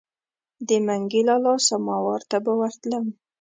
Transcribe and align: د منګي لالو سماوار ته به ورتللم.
د 0.67 0.69
منګي 0.85 1.21
لالو 1.27 1.55
سماوار 1.67 2.21
ته 2.29 2.37
به 2.43 2.51
ورتللم. 2.59 3.05